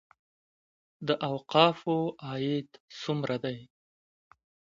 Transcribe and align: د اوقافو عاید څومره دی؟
د 1.07 1.09
اوقافو 1.31 1.97
عاید 2.27 2.69
څومره 3.01 3.35
دی؟ 3.43 3.57